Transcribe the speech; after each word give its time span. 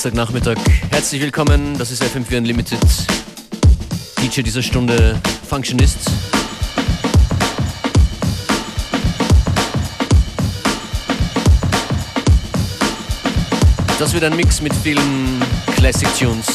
Dienstagnachmittag. 0.00 0.56
Herzlich 0.90 1.20
willkommen, 1.20 1.76
das 1.76 1.90
ist 1.90 2.02
FM4 2.02 2.38
Unlimited. 2.38 2.80
DJ 4.22 4.40
dieser 4.40 4.62
Stunde 4.62 5.20
Functionist. 5.46 5.98
Das 13.98 14.14
wird 14.14 14.24
ein 14.24 14.34
Mix 14.36 14.62
mit 14.62 14.74
vielen 14.74 15.42
Classic 15.76 16.08
Tunes. 16.18 16.46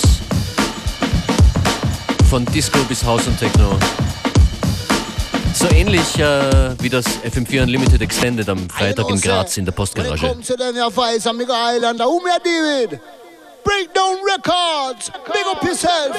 Von 2.27 2.45
Disco 2.45 2.79
bis 2.89 3.05
House 3.05 3.27
und 3.27 3.37
Techno. 3.37 3.77
So 5.53 5.69
ähnlich 5.69 6.17
äh, 6.17 6.75
wie 6.81 6.89
das 6.89 7.05
FM4 7.05 7.61
Unlimited 7.61 8.01
Extended 8.01 8.49
am 8.49 8.67
Freitag 8.71 9.07
in 9.11 9.21
Graz 9.21 9.57
in 9.57 9.65
der 9.65 9.71
Postgarage. 9.71 10.35
Breakdown 13.65 14.17
Records. 14.23 15.11
Big 15.33 15.45
up 15.47 15.63
yourself. 15.63 16.15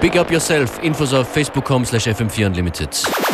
Big 0.00 0.16
up 0.16 0.30
yourself. 0.30 0.78
Infos 0.82 1.12
auf 1.14 1.28
facebook.com 1.32 1.84
slash 1.84 2.08
fm4 2.08 3.25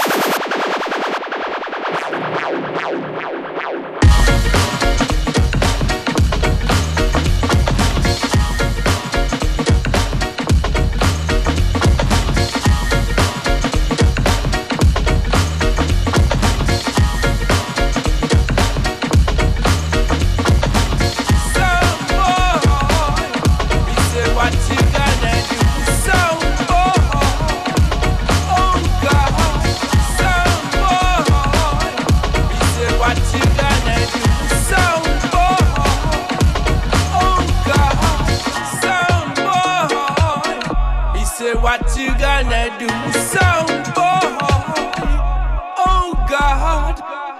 God. 46.33 47.31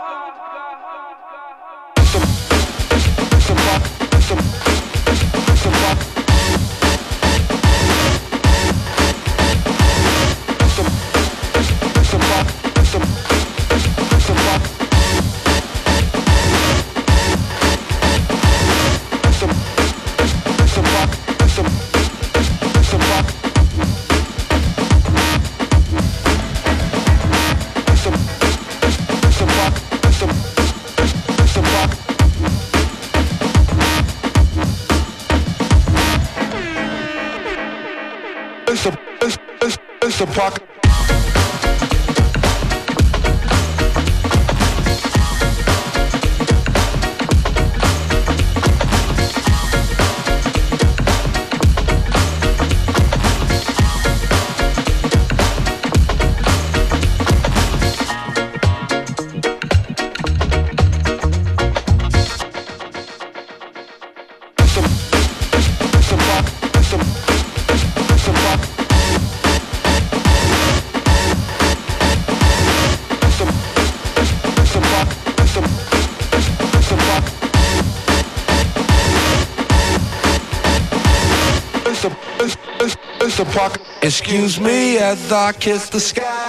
Excuse 84.15 84.61
me 84.61 84.99
as 84.99 85.33
I 85.33 85.53
kiss 85.53 85.89
the 85.89 85.99
sky. 85.99 86.42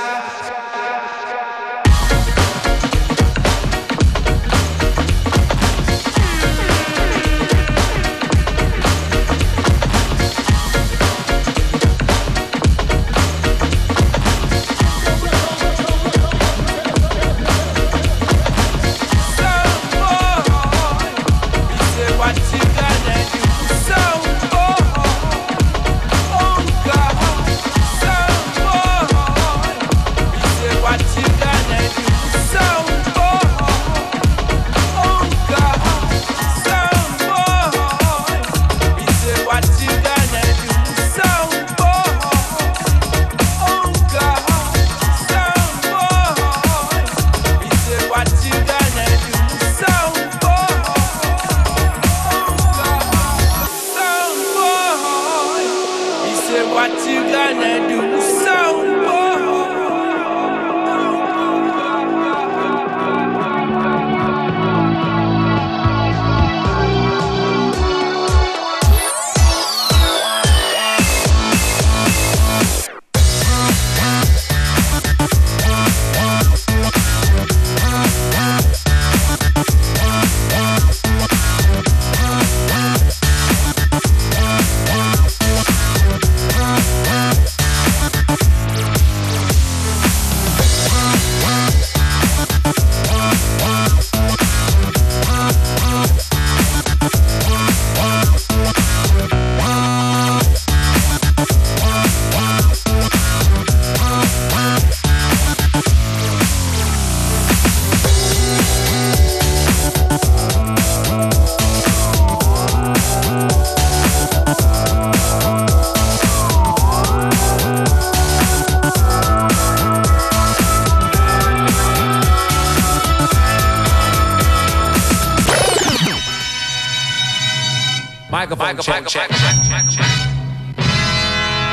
Microphone 128.33 128.77
check, 128.79 129.05
check, 129.05 129.29
check, 129.29 129.55
check, 129.69 129.85
check. 129.91 130.07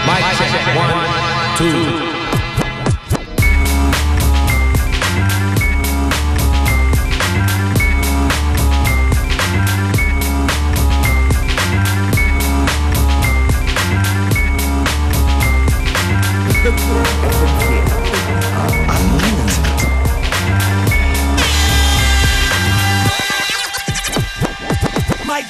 Mic 0.05 0.21
check, 0.37 0.77
one, 0.77 1.57
two. 1.57 2.00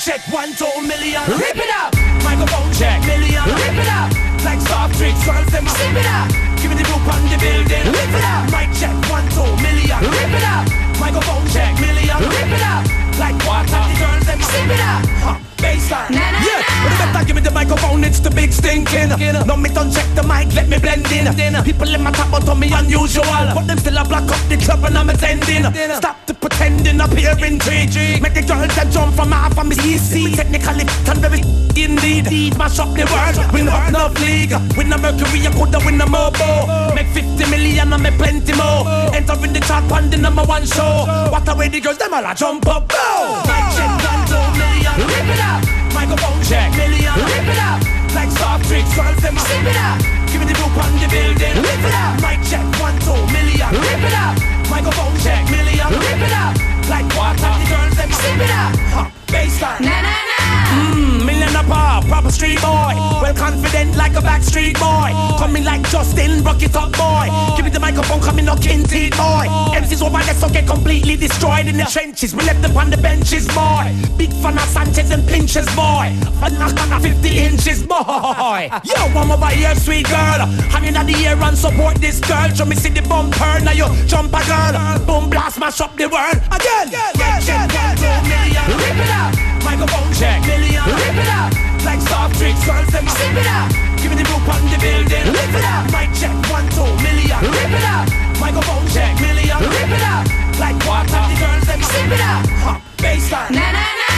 Check, 0.00 0.20
one, 0.32 0.50
two 0.55 0.64
million. 0.81 1.20
Rip 1.29 1.56
it 1.56 1.70
up. 1.76 1.93
Microphone 2.25 2.73
check, 2.73 3.05
million. 3.05 3.44
Rip 3.44 3.76
it 3.76 3.88
up. 3.88 4.08
Like 4.43 4.61
soft 4.61 4.97
drinks, 4.97 5.23
girls, 5.26 5.47
them 5.52 5.69
sip 5.69 5.93
it 5.93 6.08
up. 6.08 6.29
Give 6.56 6.70
me 6.73 6.76
the 6.81 6.85
group 6.88 7.05
on 7.05 7.20
the 7.29 7.37
building. 7.37 7.85
Rip 7.85 8.14
it 8.17 8.25
up. 8.25 8.49
Mic 8.49 8.73
check, 8.81 8.97
one, 9.12 9.29
two 9.29 9.44
million. 9.61 10.00
Rip 10.00 10.32
it 10.32 10.47
up. 10.49 10.64
Microphone 10.99 11.47
check, 11.52 11.79
million. 11.79 12.17
Rip 12.17 12.49
it 12.49 12.64
up. 12.64 12.82
Like 13.20 13.37
water, 13.44 13.76
the 13.76 13.97
girls, 14.00 14.25
them 14.25 14.41
sip 14.41 14.70
it 14.73 14.81
up. 14.81 15.05
Huh. 15.20 15.50
Baseline. 15.71 16.11
yeah, 16.11 16.67
but 16.83 16.91
you 16.91 16.99
better 16.99 17.25
give 17.27 17.37
me 17.37 17.43
the 17.43 17.51
microphone, 17.51 18.03
it's 18.03 18.19
the 18.19 18.31
big 18.31 18.53
stinking. 18.53 19.11
No, 19.47 19.57
me 19.57 19.71
don't 19.71 19.93
check 19.93 20.09
the 20.15 20.23
mic, 20.23 20.53
let 20.55 20.69
me 20.69 20.79
blend 20.79 21.07
in. 21.13 21.31
People 21.63 21.95
in 21.95 22.03
my 22.03 22.11
top, 22.11 22.31
but 22.31 22.49
on 22.49 22.59
me 22.59 22.73
unusual. 22.73 23.25
But 23.55 23.67
them 23.67 23.79
still 23.79 23.99
a 23.99 24.05
block 24.05 24.27
up 24.27 24.43
the 24.49 24.57
club 24.57 24.83
and 24.85 24.99
I'm 24.99 25.09
attending. 25.11 25.65
Stop 25.95 26.27
the 26.27 26.35
pretending 26.35 27.01
up 27.01 27.13
here 27.13 27.39
in 27.47 27.59
tree. 27.59 27.87
Make 28.21 28.35
the 28.35 28.43
girls 28.43 28.75
that 28.75 28.89
jump 28.91 29.15
from 29.15 29.31
half 29.31 29.57
of 29.59 29.67
me 29.67 29.77
easy. 29.85 30.35
Technically, 30.35 30.85
and 31.07 31.21
very 31.23 31.41
indeed. 31.79 32.59
Mash 32.59 32.79
up 32.79 32.91
the 32.99 33.07
world, 33.07 33.39
win 33.53 33.69
up 33.69 33.89
enough 33.89 34.19
league. 34.21 34.53
Win 34.77 34.93
a 34.93 34.99
Mercury, 34.99 35.47
I 35.47 35.53
coulda 35.55 35.79
win 35.87 36.01
a 36.01 36.07
Mobo. 36.07 36.95
Make 36.95 37.09
50 37.15 37.47
million 37.51 37.93
and 37.93 38.03
make 38.03 38.19
plenty 38.19 38.55
more. 38.55 38.83
Enter 39.15 39.39
in 39.45 39.53
the 39.53 39.61
chart 39.61 39.91
on 39.93 40.11
the 40.11 40.17
number 40.17 40.43
one 40.43 40.67
show. 40.67 41.07
What 41.31 41.49
a 41.49 41.55
way 41.55 41.69
the 41.69 41.81
girls, 41.81 41.99
them 41.99 42.15
all 42.15 42.27
a 42.27 42.35
jump 42.35 42.67
up. 42.67 42.89
Go! 42.89 43.43
Mic 43.47 43.65
check, 43.79 43.93
one, 44.03 44.27
two 44.27 44.59
million. 44.59 44.95
Rip 45.07 45.31
it 45.31 45.41
up. 45.41 45.60
Microphone 46.00 46.43
check, 46.49 46.73
million. 46.76 47.12
Rip 47.12 47.44
it 47.44 47.61
up. 47.61 47.85
Like 48.17 48.31
soft 48.31 48.64
drinks, 48.69 48.88
girls, 48.97 49.20
them 49.20 49.37
sip 49.37 49.69
it 49.69 49.76
up. 49.76 50.00
Give 50.32 50.41
me 50.41 50.47
the 50.49 50.56
group 50.56 50.73
on 50.81 50.93
the 50.97 51.08
building. 51.12 51.55
Rip 51.61 51.85
it 51.85 51.94
up. 51.94 52.17
Mic 52.25 52.41
check, 52.49 52.64
one, 52.81 52.97
two 53.05 53.20
million. 53.37 53.69
Rip 53.69 54.00
it 54.08 54.17
up. 54.17 54.35
Microphone 54.73 55.12
check, 55.20 55.44
million. 55.52 55.88
Rip 55.93 56.25
it 56.25 56.32
up. 56.32 56.56
Like 56.88 57.05
water, 57.12 57.52
the 57.52 57.67
girls, 57.69 57.94
them 58.00 58.11
sip 58.17 58.41
it 58.41 58.49
up. 58.49 58.73
Huh. 58.97 59.11
Baseline. 59.29 59.85
Na 59.85 60.00
na 60.00 60.14
na. 60.25 60.30
Mmm, 60.70 61.26
million 61.26 61.55
a 61.56 61.62
pop, 61.64 62.05
proper 62.06 62.31
street 62.31 62.61
boy. 62.61 62.94
Well 63.23 63.35
confident 63.35 63.97
like 63.97 64.12
a 64.12 64.23
backstreet 64.23 64.79
boy. 64.79 65.11
Coming 65.38 65.64
like 65.64 65.82
Justin, 65.91 66.43
rock 66.44 66.62
it 66.62 66.75
up 66.76 66.93
boy. 66.93 67.29
Give 67.56 67.64
me 67.64 67.70
the 67.70 67.81
microphone, 67.81 68.20
coming 68.20 68.44
knocking 68.44 68.85
teeth 68.85 69.17
boy. 69.17 69.47
MCs 69.75 70.02
over 70.02 70.23
there 70.23 70.35
so 70.35 70.49
get 70.49 70.67
completely 70.67 71.17
destroyed 71.17 71.67
in 71.67 71.76
the 71.76 71.85
trenches. 71.85 72.35
We 72.35 72.44
left 72.44 72.62
them 72.62 72.76
on 72.76 72.91
the 72.91 72.97
benches 72.97 73.47
boy. 73.49 73.94
Big 74.17 74.32
fan 74.35 74.56
of 74.58 74.69
Sanchez 74.69 75.11
and 75.11 75.26
Pinches 75.26 75.67
boy. 75.75 76.14
A 76.43 76.50
knock 76.50 76.79
on 76.81 76.93
a 76.93 77.00
50 77.00 77.38
inches 77.38 77.82
boy. 77.82 78.70
Yo, 78.85 78.97
one 79.14 79.31
over 79.31 79.49
here, 79.49 79.75
sweet 79.75 80.06
girl. 80.06 80.47
Hanging 80.70 80.97
at 80.97 81.06
the 81.06 81.14
air 81.26 81.41
and 81.43 81.56
support 81.56 81.97
this 81.97 82.20
girl. 82.20 82.49
Show 82.55 82.64
me 82.64 82.76
see 82.76 82.91
the 82.91 83.02
bumper, 83.02 83.61
now 83.61 83.73
you 83.73 83.87
jump 84.06 84.32
a 84.32 84.43
girl. 84.47 84.99
Boom 85.06 85.31
blast, 85.31 85.58
mash 85.58 85.81
up 85.81 85.97
the 85.97 86.08
world 86.08 86.37
again. 86.52 86.88
Mic 87.19 87.44
check, 87.44 87.69
one, 87.75 87.97
two 87.97 88.29
million. 88.29 88.64
Rip 88.79 88.97
it 88.97 89.11
up. 89.11 89.50
Microphone 89.71 90.11
check, 90.19 90.43
million. 90.51 90.83
Rip 90.83 91.15
it 91.15 91.31
up. 91.31 91.55
Like 91.87 92.01
soft 92.03 92.35
drinks, 92.39 92.67
girls, 92.67 92.91
them 92.91 93.07
sip 93.07 93.39
it 93.39 93.47
up. 93.47 93.71
Give 94.03 94.11
me 94.11 94.17
the 94.19 94.27
group 94.27 94.43
on 94.51 94.59
the 94.67 94.75
building. 94.83 95.31
Rip 95.31 95.55
it 95.55 95.63
up. 95.63 95.87
Mic 95.95 96.11
check, 96.19 96.35
one, 96.51 96.67
two 96.75 96.91
million. 97.07 97.39
Rip 97.39 97.71
it 97.71 97.87
up. 97.87 98.11
Microphone 98.43 98.83
check, 98.91 99.15
million. 99.23 99.63
Rip 99.63 99.95
it 99.95 100.03
up. 100.03 100.27
Like 100.59 100.75
water, 100.83 101.23
the 101.23 101.39
girls, 101.39 101.63
them 101.71 101.81
sip 101.87 102.11
it 102.11 102.19
up. 102.19 102.43
Huh. 102.67 102.83
Baseline. 102.99 103.55
Na 103.55 103.71
na 103.71 103.87
na. 103.95 104.11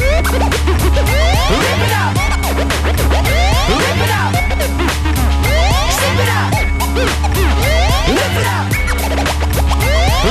Rip 0.00 0.24
it 0.24 0.40
up. 0.40 2.16
Rip 3.76 4.00
it 4.00 4.12
up. 4.16 4.32
Sip 6.00 6.16
it 6.16 6.32
up. 6.32 6.48
Rip 8.08 8.40
it 8.40 8.48
up. 8.48 8.72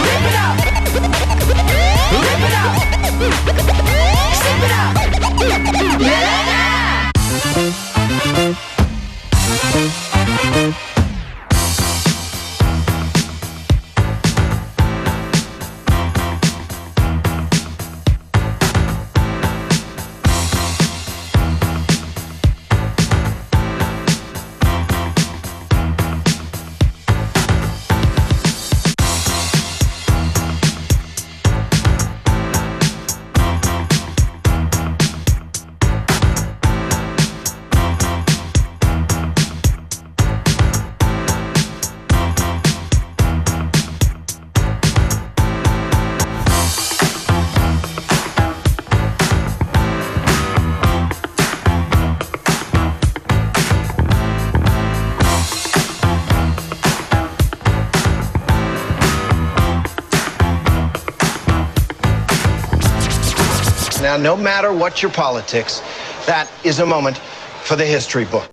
Rip 0.02 0.26
it 0.26 0.38
up. 0.42 0.58
Rip 2.26 2.42
it 2.42 2.58
up. 2.58 3.63
Sip 4.44 4.64
it 4.64 4.72
up. 4.72 4.94
Na 6.00 6.53
No 64.20 64.38
matter 64.38 64.72
what 64.72 65.02
your 65.02 65.12
politics, 65.12 65.82
that 66.26 66.48
is 66.64 66.80
a 66.80 66.86
moment 66.86 67.18
for 67.64 67.76
the 67.76 67.86
history 67.86 68.26
book. 68.26 68.50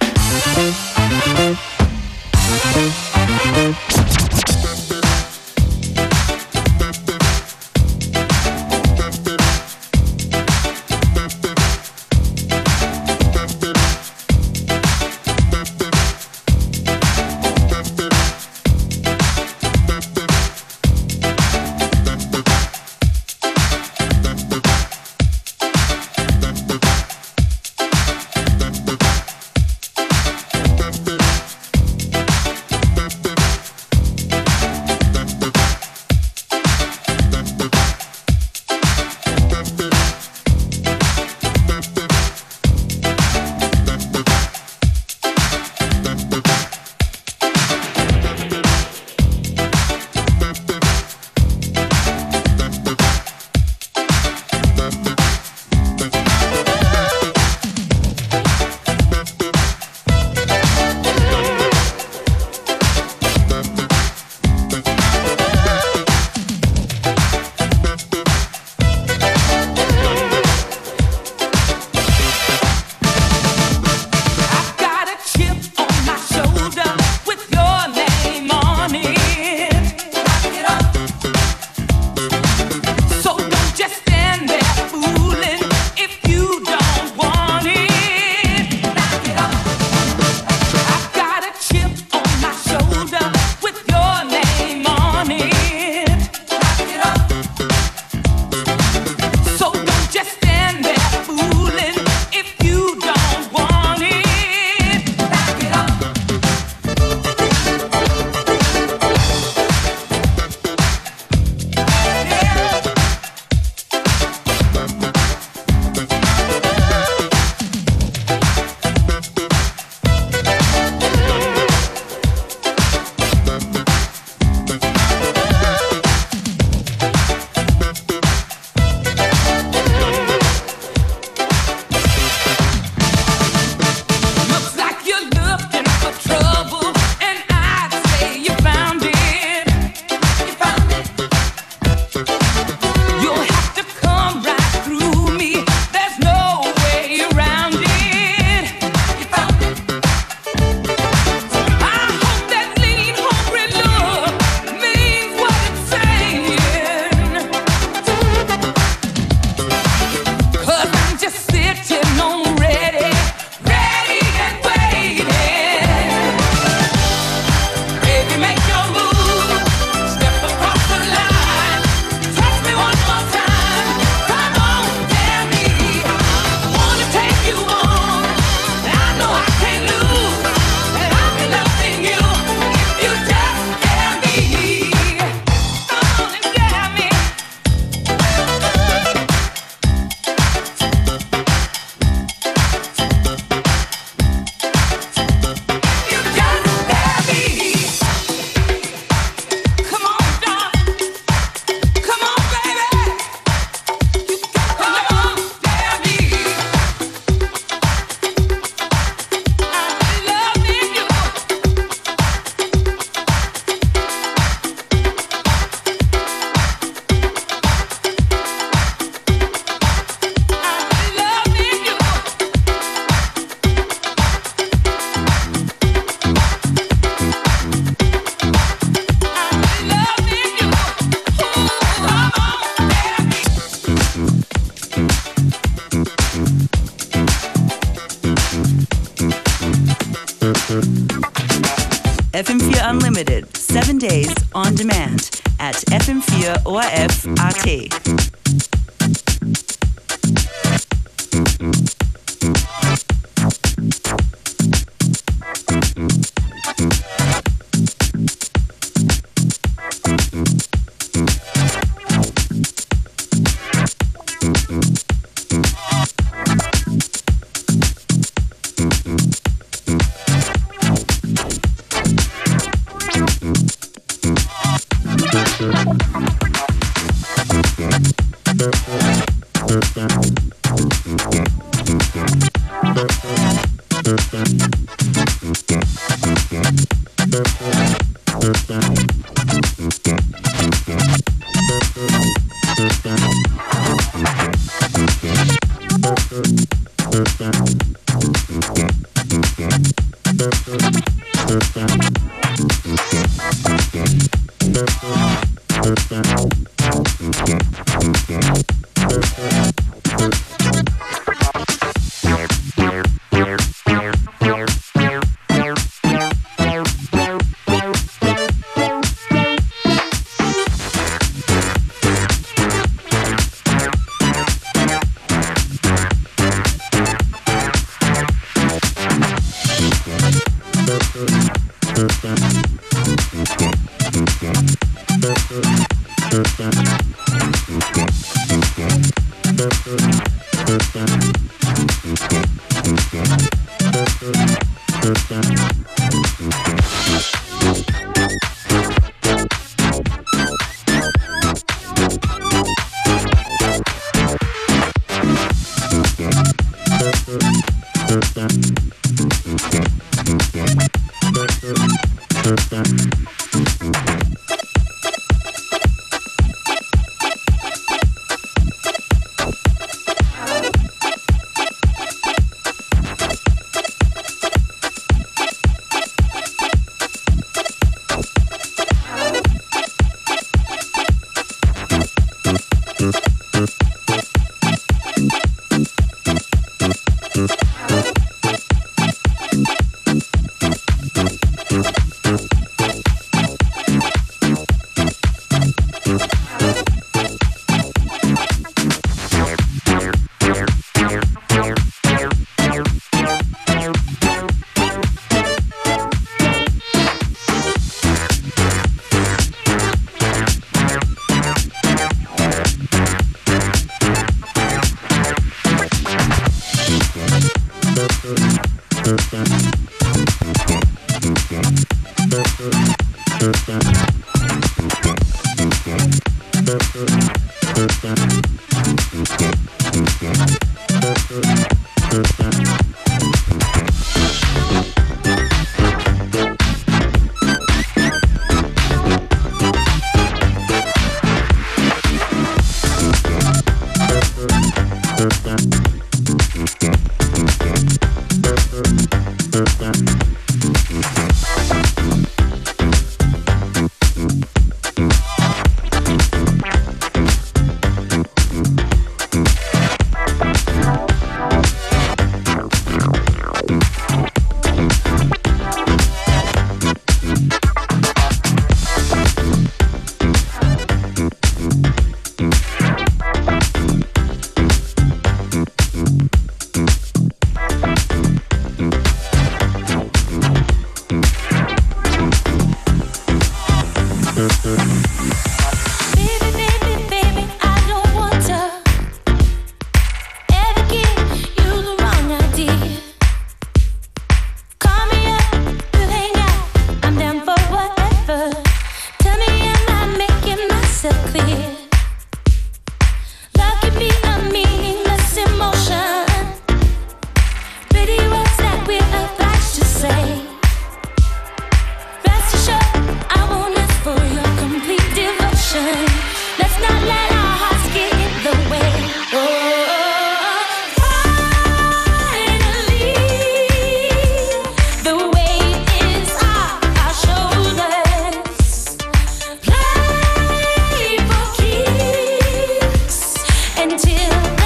until 534.06 534.59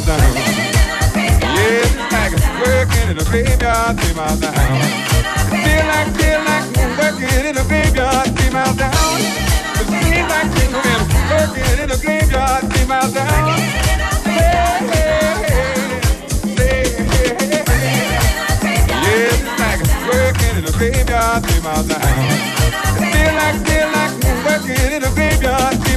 my 0.00 0.16
down. 0.16 0.34
Yeah, 1.14 1.84
like 2.12 2.32
it's 2.32 2.46
working 2.60 3.10
in 3.10 3.18
a 3.18 3.24
graveyard, 3.24 4.00
three 4.00 4.14
miles 4.14 4.40
down. 4.40 4.54
Feel 5.50 5.84
like, 5.86 6.08
feel 6.16 6.40
like 6.44 6.66
working 6.98 7.44
in 7.46 7.56
a 7.56 7.64
graveyard, 7.64 8.36
three 8.36 8.50
miles 8.50 8.76
down. 8.76 9.20
It 9.80 9.86
seems 9.88 10.28
like 10.30 10.48
things 10.52 10.76
been 10.84 11.02
working 11.30 11.78
in 11.82 11.90
a 11.90 11.96
graveyard, 11.96 12.72
three 12.72 12.86
miles 12.86 13.12
down. 13.12 13.58
Hey, 14.24 14.78
hey, 14.90 15.24
hey, 16.56 16.84
hey, 16.84 16.84
yeah, 19.04 19.32
like 19.58 19.80
it's 19.80 19.96
working 20.06 20.56
in 20.56 20.64
the 20.64 20.72
graveyard, 20.76 21.42
take 21.44 21.62
my 21.62 21.82
down. 21.82 22.08
Feel 22.96 23.32
like, 23.34 23.58
feel 23.66 23.88
like 23.92 24.14
working 24.44 24.92
in 24.92 25.02
the 25.02 25.10
graveyard. 25.14 25.89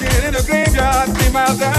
dancing 0.00 0.26
in 0.26 0.34
the 0.34 0.42
graveyard, 0.46 1.16
three 1.16 1.32
miles 1.32 1.58
down. 1.58 1.74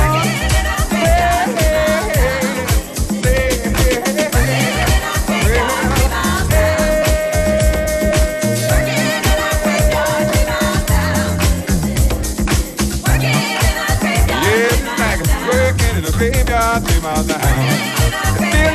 Graveyard, 16.17 16.85
three 16.85 16.99
miles 16.99 17.27
down. 17.27 17.39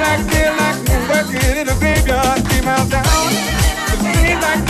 Like, 0.01 0.21
like 0.65 0.79
working 1.11 1.59
in 1.59 1.67
graveyard, 1.79 2.41
three 2.47 2.63
miles 2.63 2.89
down. 2.89 3.05
It 4.25 4.41
like 4.41 4.65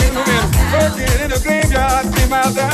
working 0.73 1.21
in 1.23 1.31
graveyard, 1.39 2.13
three 2.13 2.29
miles 2.29 2.55
down. 2.57 2.74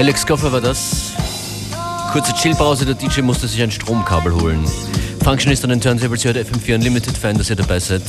Alex 0.00 0.24
Goffer 0.26 0.50
war 0.50 0.62
das. 0.62 1.12
Kurze 2.10 2.32
Chillpause, 2.32 2.86
der 2.86 2.94
DJ 2.94 3.20
musste 3.20 3.46
sich 3.46 3.60
ein 3.60 3.70
Stromkabel 3.70 4.32
holen. 4.32 4.64
Functionist 5.22 5.62
an 5.62 5.68
den 5.68 5.80
Turntables, 5.82 6.24
hört 6.24 6.38
FM4 6.38 6.76
Unlimited, 6.76 7.18
fein, 7.18 7.36
dass 7.36 7.50
ihr 7.50 7.56
dabei 7.56 7.78
seid. 7.78 8.00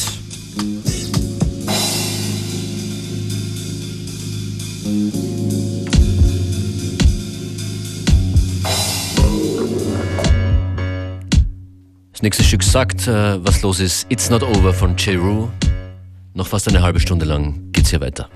Das 12.14 12.22
nächste 12.22 12.46
Stück 12.46 12.64
sagt, 12.64 13.06
äh, 13.10 13.46
was 13.46 13.62
los 13.64 13.82
ist. 13.82 14.06
It's 14.08 14.30
Not 14.30 14.44
Over 14.44 14.74
von. 14.74 14.96
Rue. 15.10 15.50
Noch 16.36 16.48
fast 16.48 16.70
eine 16.70 16.82
halbe 16.82 17.02
Stunde 17.02 17.26
lang 17.26 17.70
geht's 17.74 17.90
hier 17.90 18.00
weiter. 18.00 18.30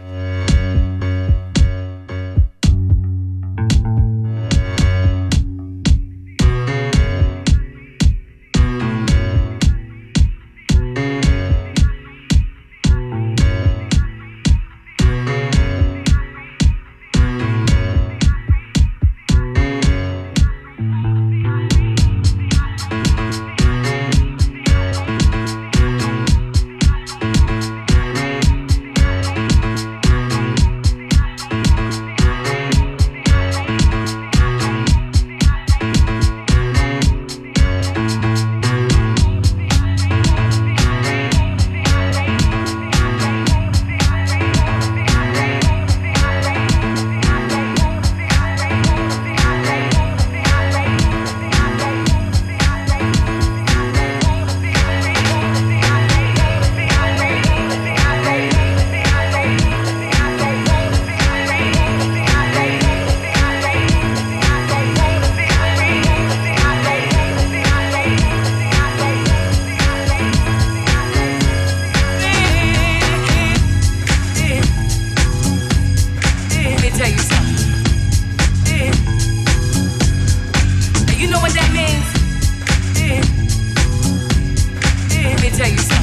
chase 85.66 85.95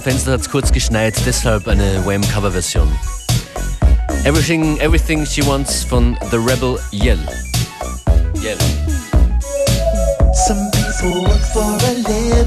Fenster 0.00 0.32
hat 0.32 0.40
es 0.40 0.48
kurz 0.48 0.72
geschneit, 0.72 1.14
deshalb 1.26 1.68
eine 1.68 2.04
Wham-Cover-Version. 2.06 2.88
Everything, 4.24 4.78
Everything 4.78 5.26
She 5.26 5.44
Wants 5.46 5.84
von 5.84 6.16
The 6.30 6.36
Rebel 6.36 6.78
Yell. 6.92 7.18
Yell. 8.40 8.58
Some 10.46 10.70
people 10.70 11.22
work 11.22 11.40
for 11.52 11.62
a. 11.62 12.41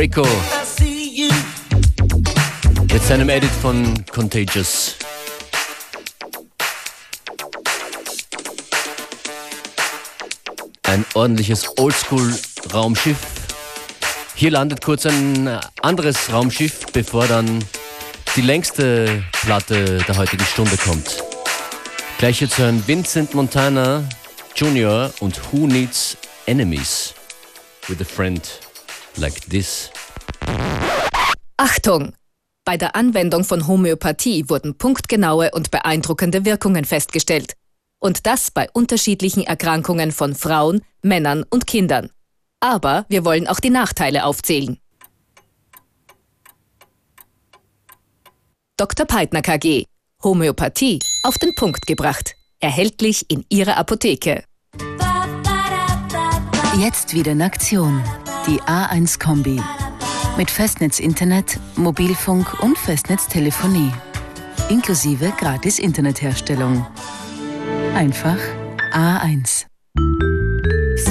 Echo. 0.00 0.26
Mit 2.90 3.02
seinem 3.02 3.28
Edit 3.28 3.50
von 3.60 4.02
Contagious. 4.10 4.96
Ein 10.84 11.04
ordentliches 11.12 11.68
Oldschool-Raumschiff. 11.76 13.18
Hier 14.36 14.52
landet 14.52 14.82
kurz 14.82 15.04
ein 15.04 15.60
anderes 15.82 16.32
Raumschiff, 16.32 16.86
bevor 16.94 17.26
dann 17.26 17.62
die 18.36 18.40
längste 18.40 19.22
Platte 19.32 19.98
der 20.08 20.16
heutigen 20.16 20.46
Stunde 20.46 20.78
kommt. 20.78 21.22
Gleich 22.16 22.40
jetzt 22.40 22.56
hören 22.56 22.82
Vincent 22.86 23.34
Montana 23.34 24.08
Jr. 24.54 25.12
und 25.20 25.38
Who 25.52 25.66
Needs 25.66 26.16
Enemies 26.46 27.12
with 27.86 28.00
a 28.00 28.04
friend 28.04 28.48
like 29.16 29.48
this. 29.48 29.90
Achtung! 31.56 32.14
Bei 32.64 32.76
der 32.76 32.94
Anwendung 32.94 33.44
von 33.44 33.66
Homöopathie 33.66 34.48
wurden 34.48 34.76
punktgenaue 34.76 35.50
und 35.52 35.70
beeindruckende 35.70 36.44
Wirkungen 36.44 36.84
festgestellt. 36.84 37.54
Und 37.98 38.26
das 38.26 38.50
bei 38.50 38.68
unterschiedlichen 38.72 39.44
Erkrankungen 39.44 40.12
von 40.12 40.34
Frauen, 40.34 40.82
Männern 41.02 41.44
und 41.50 41.66
Kindern. 41.66 42.10
Aber 42.60 43.06
wir 43.08 43.24
wollen 43.24 43.46
auch 43.46 43.60
die 43.60 43.70
Nachteile 43.70 44.24
aufzählen. 44.24 44.78
Dr. 48.76 49.06
Peitner 49.06 49.42
KG. 49.42 49.84
Homöopathie 50.22 50.98
auf 51.22 51.38
den 51.38 51.54
Punkt 51.54 51.86
gebracht. 51.86 52.34
Erhältlich 52.60 53.30
in 53.30 53.44
Ihrer 53.48 53.76
Apotheke. 53.76 54.44
Jetzt 56.78 57.14
wieder 57.14 57.32
in 57.32 57.42
Aktion. 57.42 58.02
Die 58.46 58.60
A1-Kombi. 58.62 59.60
Mit 60.38 60.50
Festnetz-Internet, 60.50 61.58
Mobilfunk 61.76 62.62
und 62.62 62.78
Festnetztelefonie. 62.78 63.92
Inklusive 64.70 65.32
gratis 65.38 65.78
Internetherstellung. 65.78 66.86
Einfach 67.94 68.38
A1. 68.92 69.66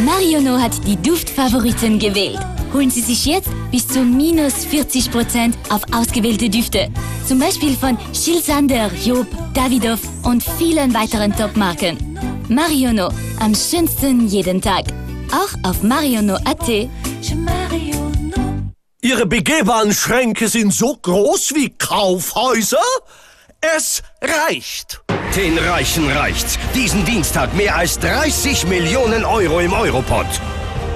Mariono 0.04 0.60
hat 0.60 0.74
die 0.88 0.96
Duftfavoriten 0.96 2.00
gewählt. 2.00 2.40
Holen 2.74 2.90
Sie 2.90 3.02
sich 3.02 3.26
jetzt 3.26 3.50
bis 3.72 3.88
zu 3.88 4.04
minus 4.04 4.66
40% 4.66 5.54
auf 5.70 5.82
ausgewählte 5.94 6.50
Düfte. 6.50 6.90
Zum 7.28 7.40
Beispiel 7.40 7.76
von 7.76 7.98
Schilsander, 8.14 8.92
Job, 9.06 9.28
Davidoff 9.54 10.02
und 10.24 10.44
vielen 10.44 10.94
weiteren 10.94 11.36
Top-Marken. 11.36 11.98
Mariono, 12.48 13.10
am 13.40 13.54
schönsten 13.54 14.28
jeden 14.28 14.62
Tag. 14.62 14.86
Auch 15.32 15.70
auf 15.70 15.84
mariono.at. 15.84 16.90
Ihre 19.02 19.26
begehbaren 19.26 19.94
Schränke 19.94 20.48
sind 20.48 20.74
so 20.74 20.96
groß 20.96 21.56
wie 21.56 21.70
Kaufhäuser? 21.70 22.78
Es 23.62 24.04
reicht. 24.22 25.02
Den 25.36 25.58
Reichen 25.58 26.10
reicht's. 26.10 26.58
Diesen 26.74 27.04
Dienst 27.06 27.38
hat 27.38 27.54
mehr 27.54 27.76
als 27.76 28.00
30 28.00 28.68
Millionen 28.68 29.26
Euro 29.26 29.60
im 29.60 29.74
Europot. 29.74 30.28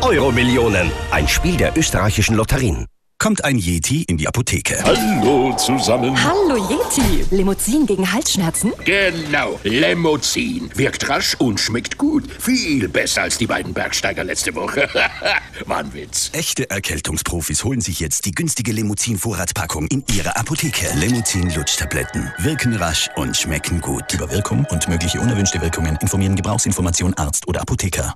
Euromillionen, 0.02 0.92
ein 1.12 1.28
Spiel 1.28 1.58
der 1.58 1.78
österreichischen 1.78 2.36
Lotterien. 2.36 2.88
Kommt 3.24 3.46
ein 3.46 3.58
Yeti 3.58 4.04
in 4.04 4.18
die 4.18 4.28
Apotheke. 4.28 4.84
Hallo 4.84 5.56
zusammen. 5.56 6.14
Hallo 6.22 6.58
Yeti. 6.58 7.24
Limousin 7.34 7.86
gegen 7.86 8.12
Halsschmerzen? 8.12 8.74
Genau, 8.84 9.58
Limousin. 9.64 10.70
Wirkt 10.76 11.08
rasch 11.08 11.34
und 11.40 11.58
schmeckt 11.58 11.98
gut. 11.98 12.26
Viel 12.38 12.90
besser 12.90 13.22
als 13.22 13.38
die 13.38 13.48
beiden 13.48 13.74
Bergsteiger 13.74 14.26
letzte 14.26 14.54
Woche. 14.56 14.90
War 15.66 15.78
ein 15.78 15.94
Witz. 15.94 16.32
Echte 16.34 16.70
Erkältungsprofis 16.70 17.64
holen 17.64 17.80
sich 17.80 18.02
jetzt 18.02 18.26
die 18.26 18.34
günstige 18.34 18.74
Limousin-Vorratspackung 18.74 19.88
in 19.88 20.04
ihre 20.14 20.36
Apotheke. 20.36 20.88
Limousin 20.96 21.50
Lutschtabletten. 21.56 22.30
Wirken 22.40 22.76
rasch 22.76 23.10
und 23.16 23.38
schmecken 23.38 23.80
gut. 23.80 24.04
Über 24.14 24.30
Wirkung 24.32 24.68
und 24.70 24.90
mögliche 24.90 25.22
unerwünschte 25.22 25.62
Wirkungen 25.62 25.98
informieren 26.02 26.36
Gebrauchsinformation 26.36 27.14
Arzt 27.14 27.48
oder 27.48 27.62
Apotheker. 27.62 28.16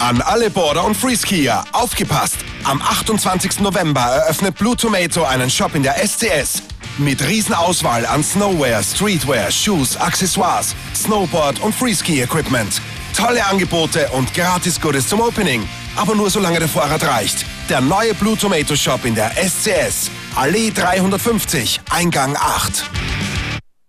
An 0.00 0.20
alle 0.20 0.50
Border- 0.50 0.84
und 0.84 0.96
Freeskier, 0.96 1.64
aufgepasst! 1.72 2.36
Am 2.64 2.82
28. 2.82 3.60
November 3.60 4.00
eröffnet 4.00 4.56
Blue 4.56 4.76
Tomato 4.76 5.22
einen 5.24 5.48
Shop 5.48 5.74
in 5.74 5.82
der 5.82 5.96
SCS. 5.96 6.62
Mit 6.98 7.26
Riesenauswahl 7.26 8.04
an 8.06 8.22
Snowwear, 8.22 8.82
Streetwear, 8.82 9.50
Shoes, 9.50 9.96
Accessoires, 9.96 10.74
Snowboard 10.94 11.60
und 11.60 11.74
Freeski-Equipment. 11.74 12.80
Tolle 13.16 13.46
Angebote 13.46 14.08
und 14.10 14.34
gratis 14.34 14.80
Goodies 14.80 15.08
zum 15.08 15.20
Opening. 15.20 15.66
Aber 15.96 16.14
nur 16.14 16.28
solange 16.28 16.58
der 16.58 16.68
Vorrat 16.68 17.04
reicht. 17.06 17.46
Der 17.68 17.80
neue 17.80 18.14
Blue 18.14 18.36
Tomato 18.36 18.76
Shop 18.76 19.04
in 19.04 19.14
der 19.14 19.30
SCS. 19.36 20.10
Allee 20.34 20.70
350, 20.70 21.80
Eingang 21.90 22.36
8. 22.36 22.90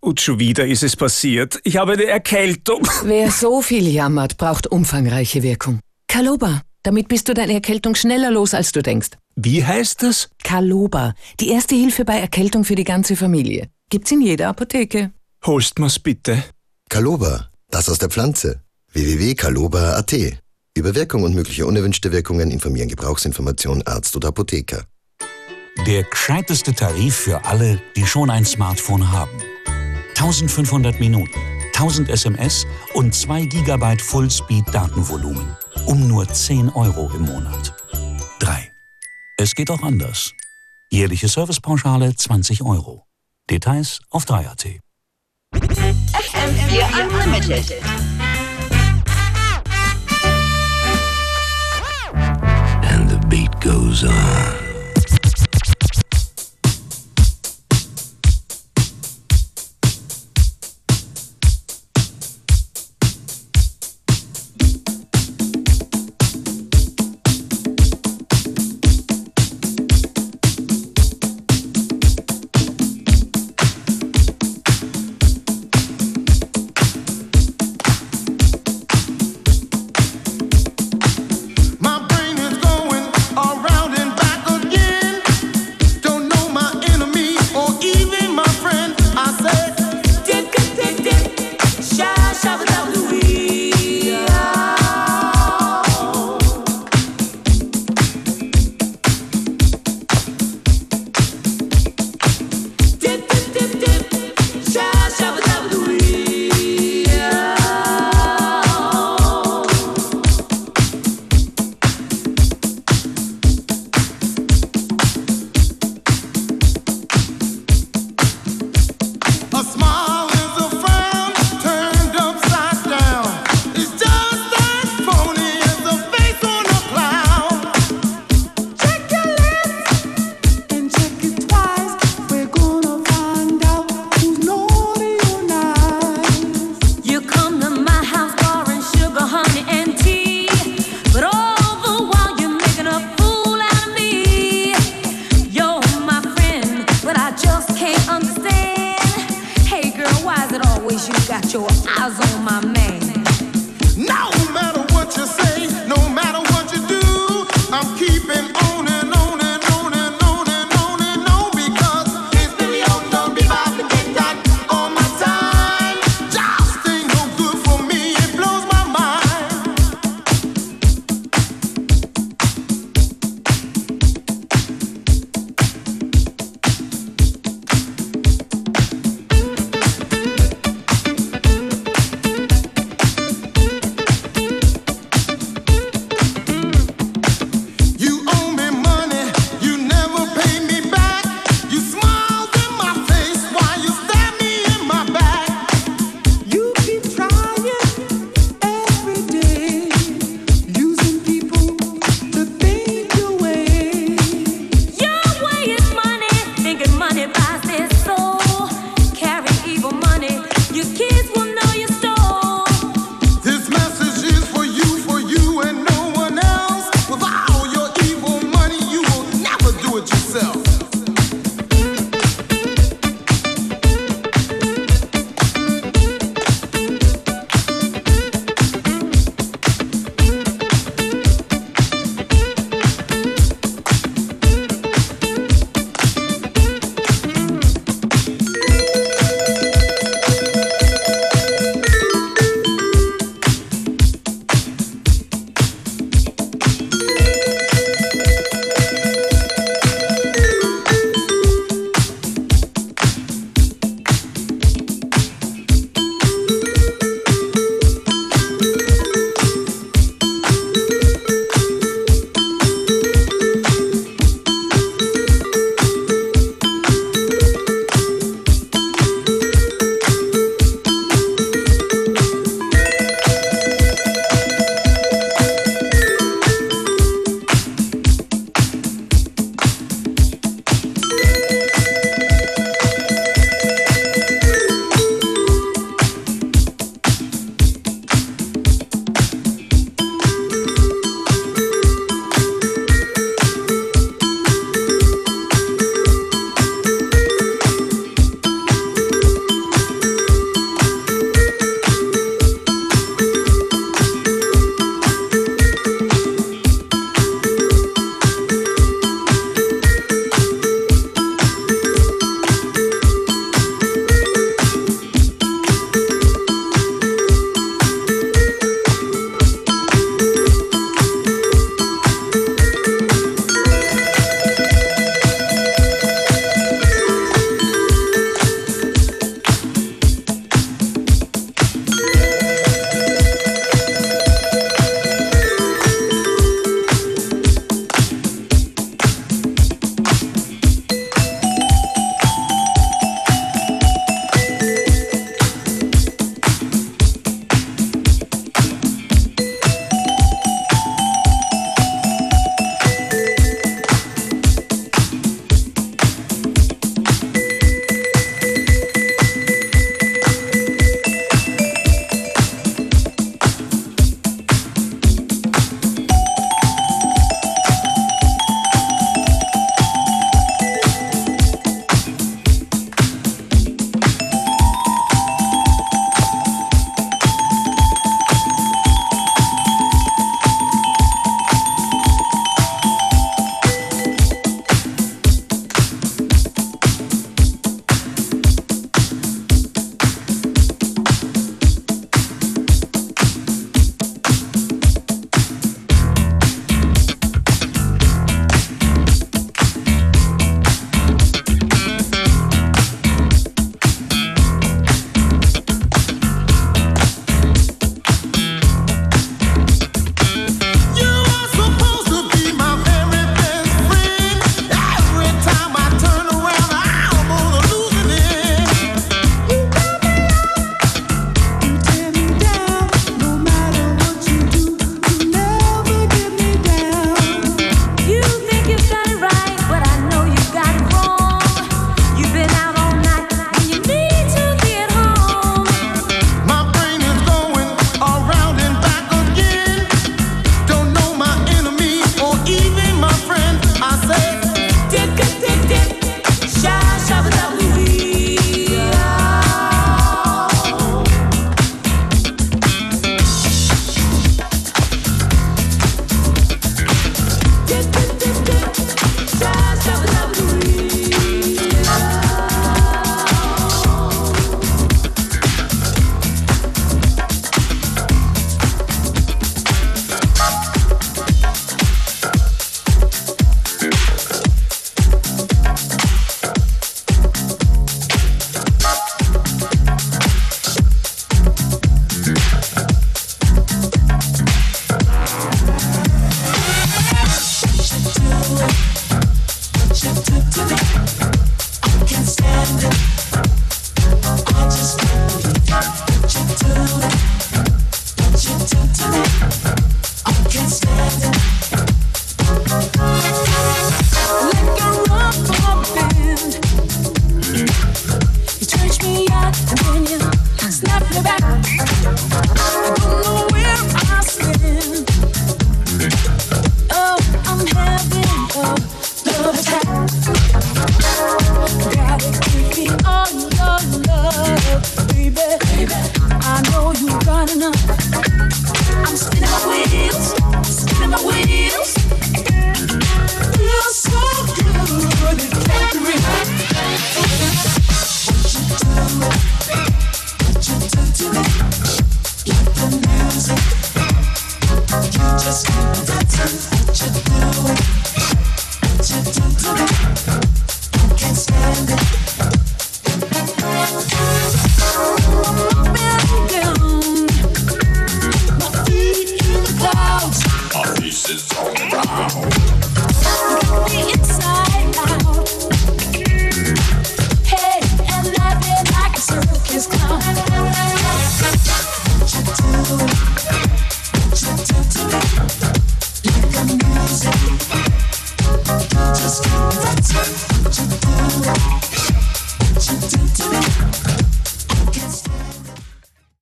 Und 0.02 0.22
schon 0.22 0.40
wieder 0.40 0.66
ist 0.68 0.84
es 0.84 0.96
passiert. 0.96 1.60
Ich 1.64 1.78
habe 1.78 1.94
eine 1.94 2.06
Erkältung. 2.06 2.88
Wer 3.04 3.32
so 3.32 3.62
viel 3.62 3.88
jammert, 3.88 4.38
braucht 4.38 4.68
umfangreiche 4.68 5.42
Wirkung. 5.42 5.80
Kaloba. 6.16 6.62
Damit 6.82 7.10
bist 7.10 7.28
du 7.28 7.34
deine 7.34 7.52
Erkältung 7.52 7.94
schneller 7.94 8.32
los, 8.32 8.54
als 8.54 8.72
du 8.72 8.82
denkst. 8.82 9.10
Wie 9.36 9.66
heißt 9.66 10.02
das? 10.02 10.30
Kaloba. 10.46 11.14
Die 11.42 11.50
erste 11.50 11.76
Hilfe 11.76 12.06
bei 12.06 12.18
Erkältung 12.18 12.64
für 12.64 12.76
die 12.76 12.86
ganze 12.86 13.18
Familie. 13.18 13.68
Gibt's 13.90 14.14
in 14.14 14.22
jeder 14.22 14.48
Apotheke. 14.48 15.12
Holst 15.46 15.78
mir's 15.78 16.00
bitte. 16.00 16.42
Kaloba. 16.88 17.50
Das 17.70 17.90
aus 17.90 17.98
der 17.98 18.08
Pflanze. 18.08 18.62
www.kaloba.at. 18.94 20.14
Über 20.74 20.96
Wirkung 20.96 21.24
und 21.24 21.36
mögliche 21.36 21.66
unerwünschte 21.66 22.14
Wirkungen 22.14 22.50
informieren 22.50 22.88
Gebrauchsinformation 22.88 23.82
Arzt 23.86 24.16
oder 24.16 24.30
Apotheker. 24.30 24.86
Der 25.86 26.04
gescheiteste 26.04 26.74
Tarif 26.74 27.14
für 27.14 27.44
alle, 27.44 27.82
die 27.98 28.06
schon 28.06 28.30
ein 28.30 28.46
Smartphone 28.46 29.12
haben. 29.12 29.38
1500 30.16 30.98
Minuten, 30.98 31.42
1000 31.74 32.08
SMS 32.08 32.66
und 32.94 33.14
2 33.14 33.48
GB 33.48 33.98
Fullspeed-Datenvolumen. 33.98 35.58
Um 35.86 36.08
nur 36.08 36.28
10 36.28 36.70
Euro 36.70 37.12
im 37.16 37.24
Monat. 37.24 37.74
3. 38.40 38.72
Es 39.38 39.56
geht 39.56 39.70
auch 39.70 39.82
anders. 39.82 40.34
Jährliche 40.90 41.28
Servicepauschale 41.28 42.16
20 42.16 42.64
Euro. 42.64 43.06
Details 43.50 44.00
auf 44.10 44.26
3.at. 44.26 44.66
FM4 45.54 47.04
Unlimited. 47.04 47.82
And 52.84 53.10
the 53.10 53.20
beat 53.28 53.60
goes 53.62 54.04
on. 54.04 54.65